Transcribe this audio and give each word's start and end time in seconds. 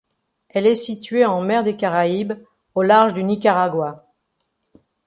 Elle 0.49 0.65
est 0.65 0.73
située 0.73 1.25
en 1.27 1.41
mer 1.41 1.63
des 1.63 1.75
Caraïbes 1.75 2.33
au 2.73 2.81
large 2.81 3.13
du 3.13 3.23
Nicaragua. 3.23 4.03